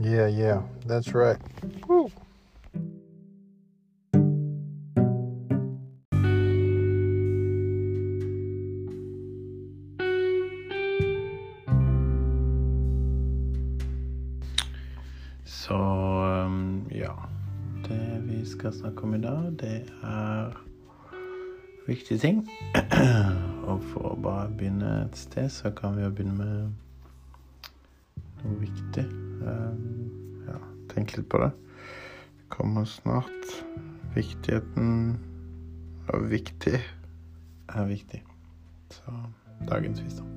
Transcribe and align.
yeah, 0.00 0.26
yeah. 0.26 0.62
That's 0.86 1.14
right. 1.14 1.38
Woo. 1.88 2.10
Så 15.44 15.74
um, 15.74 16.88
ja. 16.90 17.28
Det 17.88 18.22
vi 18.22 18.46
skal 18.46 18.72
snakke 18.72 19.02
om 19.02 19.14
i 19.14 19.18
dag, 19.18 19.52
det 19.60 19.92
er 20.02 20.66
viktige 21.86 22.18
ting. 22.18 22.48
Og 23.70 23.82
for 23.92 24.12
å 24.14 24.16
bare 24.22 24.50
begynne 24.58 25.04
et 25.04 25.18
sted, 25.18 25.50
så 25.50 25.70
kan 25.70 25.96
vi 25.96 26.06
jo 26.06 26.10
begynne 26.10 26.34
med 26.38 27.70
noe 28.42 28.58
viktig. 28.62 29.25
Litt 31.14 31.28
på 31.30 31.38
det. 31.38 31.50
Det 32.38 32.48
kommer 32.56 32.84
snart. 32.84 33.52
Viktigheten 34.16 35.18
av 36.12 36.26
viktig 36.30 36.78
er 37.68 37.86
viktig. 37.90 38.22
Så 38.90 39.14
dagens 39.68 40.00
visdom. 40.00 40.35